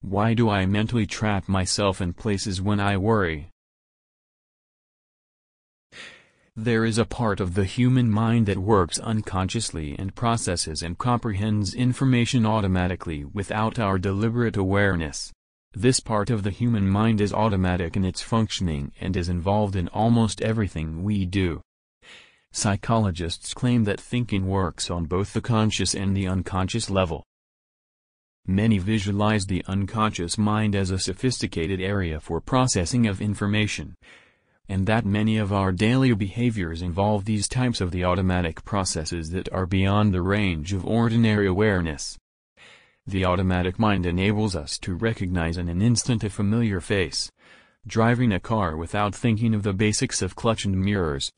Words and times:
Why 0.00 0.34
do 0.34 0.48
I 0.48 0.66
mentally 0.66 1.06
trap 1.06 1.48
myself 1.48 2.00
in 2.00 2.12
places 2.12 2.60
when 2.62 2.80
I 2.80 2.96
worry? 2.96 3.48
There 6.58 6.86
is 6.86 6.96
a 6.96 7.04
part 7.04 7.38
of 7.38 7.52
the 7.52 7.64
human 7.64 8.10
mind 8.10 8.46
that 8.46 8.56
works 8.56 8.98
unconsciously 8.98 9.94
and 9.98 10.14
processes 10.14 10.82
and 10.82 10.96
comprehends 10.96 11.74
information 11.74 12.46
automatically 12.46 13.26
without 13.26 13.78
our 13.78 13.98
deliberate 13.98 14.56
awareness. 14.56 15.32
This 15.74 16.00
part 16.00 16.30
of 16.30 16.42
the 16.42 16.50
human 16.50 16.88
mind 16.88 17.20
is 17.20 17.34
automatic 17.34 17.94
in 17.94 18.04
its 18.06 18.22
functioning 18.22 18.92
and 18.98 19.14
is 19.14 19.28
involved 19.28 19.76
in 19.76 19.88
almost 19.88 20.40
everything 20.40 21.02
we 21.02 21.26
do. 21.26 21.60
Psychologists 22.52 23.52
claim 23.52 23.84
that 23.84 24.00
thinking 24.00 24.46
works 24.46 24.90
on 24.90 25.04
both 25.04 25.34
the 25.34 25.42
conscious 25.42 25.94
and 25.94 26.16
the 26.16 26.26
unconscious 26.26 26.88
level. 26.88 27.22
Many 28.46 28.78
visualize 28.78 29.46
the 29.46 29.64
unconscious 29.66 30.38
mind 30.38 30.74
as 30.74 30.90
a 30.90 30.98
sophisticated 30.98 31.80
area 31.80 32.20
for 32.20 32.40
processing 32.40 33.06
of 33.06 33.20
information 33.20 33.96
and 34.68 34.86
that 34.86 35.06
many 35.06 35.36
of 35.36 35.52
our 35.52 35.70
daily 35.70 36.12
behaviors 36.12 36.82
involve 36.82 37.24
these 37.24 37.48
types 37.48 37.80
of 37.80 37.92
the 37.92 38.04
automatic 38.04 38.64
processes 38.64 39.30
that 39.30 39.52
are 39.52 39.66
beyond 39.66 40.12
the 40.12 40.22
range 40.22 40.72
of 40.72 40.84
ordinary 40.84 41.46
awareness. 41.46 42.18
The 43.06 43.24
automatic 43.24 43.78
mind 43.78 44.06
enables 44.06 44.56
us 44.56 44.78
to 44.80 44.94
recognize 44.94 45.56
in 45.56 45.68
an 45.68 45.80
instant 45.80 46.24
a 46.24 46.30
familiar 46.30 46.80
face, 46.80 47.30
driving 47.86 48.32
a 48.32 48.40
car 48.40 48.76
without 48.76 49.14
thinking 49.14 49.54
of 49.54 49.62
the 49.62 49.72
basics 49.72 50.20
of 50.20 50.34
clutch 50.34 50.64
and 50.64 50.76
mirrors, 50.76 51.30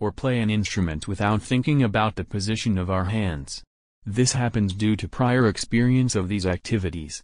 or 0.00 0.10
play 0.10 0.40
an 0.40 0.50
instrument 0.50 1.06
without 1.06 1.40
thinking 1.40 1.82
about 1.82 2.16
the 2.16 2.24
position 2.24 2.76
of 2.76 2.90
our 2.90 3.04
hands. 3.04 3.62
This 4.04 4.32
happens 4.32 4.74
due 4.74 4.96
to 4.96 5.08
prior 5.08 5.46
experience 5.46 6.16
of 6.16 6.28
these 6.28 6.46
activities, 6.46 7.22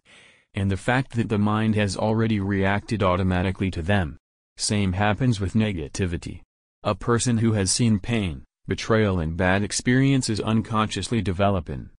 and 0.53 0.71
the 0.71 0.77
fact 0.77 1.11
that 1.13 1.29
the 1.29 1.37
mind 1.37 1.75
has 1.75 1.97
already 1.97 2.39
reacted 2.39 3.03
automatically 3.03 3.69
to 3.71 3.81
them. 3.81 4.17
Same 4.57 4.93
happens 4.93 5.39
with 5.39 5.53
negativity. 5.53 6.41
A 6.83 6.95
person 6.95 7.39
who 7.39 7.53
has 7.53 7.71
seen 7.71 7.99
pain, 7.99 8.43
betrayal 8.67 9.19
and 9.19 9.35
bad 9.35 9.63
experiences 9.63 10.39
unconsciously 10.39 11.21
develop 11.21 11.67
an 11.69 11.89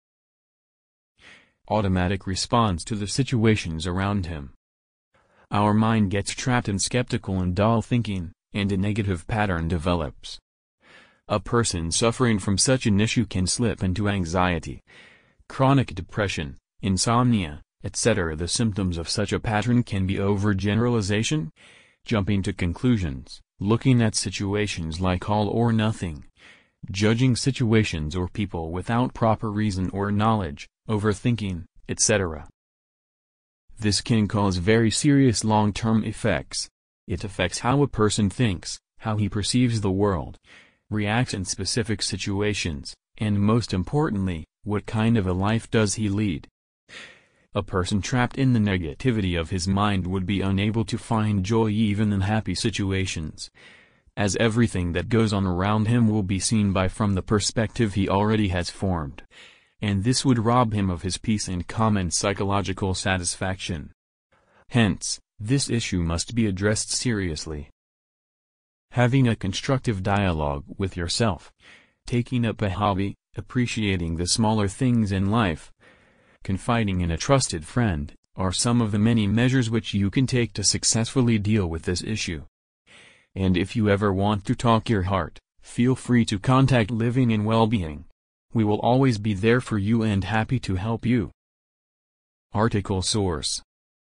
automatic 1.68 2.26
response 2.26 2.82
to 2.84 2.94
the 2.96 3.06
situations 3.06 3.86
around 3.86 4.26
him. 4.26 4.54
Our 5.50 5.74
mind 5.74 6.10
gets 6.10 6.34
trapped 6.34 6.68
in 6.68 6.78
skeptical 6.78 7.40
and 7.40 7.54
dull 7.54 7.82
thinking, 7.82 8.32
and 8.52 8.72
a 8.72 8.76
negative 8.76 9.26
pattern 9.26 9.68
develops. 9.68 10.38
A 11.30 11.38
person 11.38 11.92
suffering 11.92 12.40
from 12.40 12.58
such 12.58 12.86
an 12.86 13.00
issue 13.00 13.24
can 13.24 13.46
slip 13.46 13.84
into 13.84 14.08
anxiety, 14.08 14.82
chronic 15.48 15.94
depression, 15.94 16.56
insomnia, 16.82 17.62
etc. 17.84 18.34
The 18.34 18.48
symptoms 18.48 18.98
of 18.98 19.08
such 19.08 19.32
a 19.32 19.38
pattern 19.38 19.84
can 19.84 20.08
be 20.08 20.16
overgeneralization, 20.16 21.50
jumping 22.04 22.42
to 22.42 22.52
conclusions, 22.52 23.40
looking 23.60 24.02
at 24.02 24.16
situations 24.16 25.00
like 25.00 25.30
all 25.30 25.46
or 25.46 25.72
nothing, 25.72 26.24
judging 26.90 27.36
situations 27.36 28.16
or 28.16 28.26
people 28.26 28.72
without 28.72 29.14
proper 29.14 29.52
reason 29.52 29.88
or 29.90 30.10
knowledge, 30.10 30.68
overthinking, 30.88 31.62
etc. 31.88 32.48
This 33.78 34.00
can 34.00 34.26
cause 34.26 34.56
very 34.56 34.90
serious 34.90 35.44
long-term 35.44 36.02
effects. 36.02 36.68
It 37.06 37.22
affects 37.22 37.60
how 37.60 37.82
a 37.82 37.86
person 37.86 38.30
thinks, 38.30 38.80
how 38.98 39.16
he 39.16 39.28
perceives 39.28 39.80
the 39.80 39.92
world, 39.92 40.36
reacts 40.90 41.32
in 41.32 41.44
specific 41.44 42.02
situations, 42.02 42.94
and 43.18 43.40
most 43.40 43.72
importantly, 43.72 44.44
what 44.64 44.86
kind 44.86 45.16
of 45.16 45.26
a 45.26 45.32
life 45.32 45.70
does 45.70 45.94
he 45.94 46.08
lead. 46.08 46.48
A 47.54 47.62
person 47.62 48.00
trapped 48.00 48.38
in 48.38 48.52
the 48.52 48.60
negativity 48.60 49.38
of 49.38 49.50
his 49.50 49.66
mind 49.66 50.06
would 50.06 50.26
be 50.26 50.40
unable 50.40 50.84
to 50.84 50.98
find 50.98 51.44
joy 51.44 51.68
even 51.68 52.12
in 52.12 52.20
happy 52.20 52.54
situations. 52.54 53.50
As 54.16 54.36
everything 54.36 54.92
that 54.92 55.08
goes 55.08 55.32
on 55.32 55.46
around 55.46 55.88
him 55.88 56.08
will 56.08 56.22
be 56.22 56.38
seen 56.38 56.72
by 56.72 56.88
from 56.88 57.14
the 57.14 57.22
perspective 57.22 57.94
he 57.94 58.08
already 58.08 58.48
has 58.48 58.70
formed. 58.70 59.22
And 59.80 60.04
this 60.04 60.24
would 60.24 60.38
rob 60.38 60.72
him 60.72 60.90
of 60.90 61.02
his 61.02 61.16
peace 61.16 61.48
and 61.48 61.66
common 61.66 62.10
psychological 62.10 62.94
satisfaction. 62.94 63.92
Hence, 64.68 65.18
this 65.38 65.70
issue 65.70 66.00
must 66.00 66.34
be 66.34 66.46
addressed 66.46 66.92
seriously. 66.92 67.70
Having 68.92 69.28
a 69.28 69.36
constructive 69.36 70.02
dialogue 70.02 70.64
with 70.76 70.96
yourself. 70.96 71.52
Taking 72.06 72.44
up 72.44 72.60
a 72.60 72.70
hobby, 72.70 73.14
appreciating 73.36 74.16
the 74.16 74.26
smaller 74.26 74.66
things 74.66 75.12
in 75.12 75.30
life, 75.30 75.70
confiding 76.42 77.00
in 77.00 77.12
a 77.12 77.16
trusted 77.16 77.64
friend, 77.64 78.12
are 78.34 78.50
some 78.50 78.80
of 78.80 78.90
the 78.90 78.98
many 78.98 79.28
measures 79.28 79.70
which 79.70 79.94
you 79.94 80.10
can 80.10 80.26
take 80.26 80.52
to 80.54 80.64
successfully 80.64 81.38
deal 81.38 81.68
with 81.68 81.82
this 81.82 82.02
issue. 82.02 82.42
And 83.36 83.56
if 83.56 83.76
you 83.76 83.88
ever 83.88 84.12
want 84.12 84.44
to 84.46 84.56
talk 84.56 84.88
your 84.88 85.02
heart, 85.02 85.38
feel 85.62 85.94
free 85.94 86.24
to 86.24 86.40
contact 86.40 86.90
Living 86.90 87.30
in 87.30 87.44
Wellbeing. 87.44 88.06
We 88.52 88.64
will 88.64 88.80
always 88.80 89.18
be 89.18 89.34
there 89.34 89.60
for 89.60 89.78
you 89.78 90.02
and 90.02 90.24
happy 90.24 90.58
to 90.60 90.74
help 90.74 91.06
you. 91.06 91.30
Article 92.52 93.02
Source 93.02 93.62